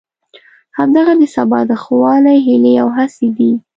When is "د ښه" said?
1.69-1.93